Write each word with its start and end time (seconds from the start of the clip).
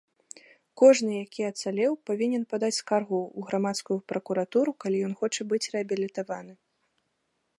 Кожны 0.81 1.11
які 1.25 1.41
ацалеў 1.51 1.91
павінен 2.09 2.43
падаць 2.53 2.71
скаргу 2.81 3.19
ў 3.37 3.51
грамадскую 3.51 3.97
пракуратуру, 4.11 4.71
калі 4.85 4.97
ён 5.09 5.13
хоча 5.23 5.41
быць 5.51 5.63
рэабілітаваны. 5.77 6.53